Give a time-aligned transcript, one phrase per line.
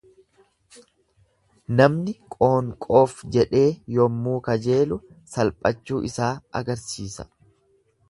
[1.81, 3.69] Namni qoonqoof jedhee
[3.99, 5.01] yommuu kajeelu
[5.37, 7.33] salphachuu isaa agarsisa.